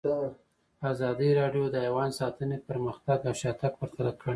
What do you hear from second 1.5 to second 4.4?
د حیوان ساتنه پرمختګ او شاتګ پرتله کړی.